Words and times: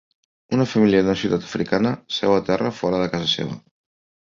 Una 0.55 0.65
família 0.71 1.01
d'una 1.03 1.15
ciutat 1.25 1.45
africana 1.49 1.93
seu 2.17 2.35
a 2.39 2.41
terra 2.51 2.73
fora 2.81 3.05
de 3.05 3.13
casa 3.15 3.31
seva. 3.37 3.57